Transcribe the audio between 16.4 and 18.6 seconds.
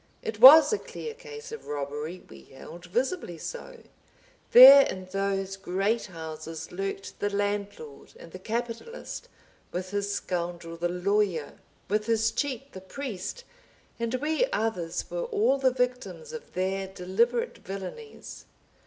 their deliberate villainies.